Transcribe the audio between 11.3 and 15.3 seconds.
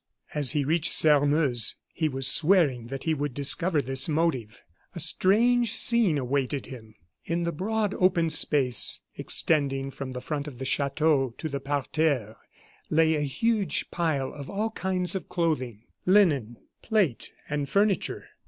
to the parterre lay a huge pile of all kinds of